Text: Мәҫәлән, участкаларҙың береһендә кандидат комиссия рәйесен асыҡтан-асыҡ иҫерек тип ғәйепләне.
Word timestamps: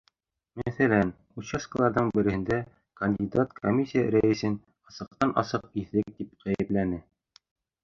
Мәҫәлән, 0.59 1.11
участкаларҙың 1.41 2.09
береһендә 2.15 2.57
кандидат 3.03 3.53
комиссия 3.61 4.09
рәйесен 4.17 4.57
асыҡтан-асыҡ 4.93 5.71
иҫерек 5.85 6.13
тип 6.19 6.45
ғәйепләне. 6.51 7.03